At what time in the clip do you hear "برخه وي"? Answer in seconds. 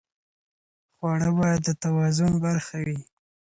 2.45-2.99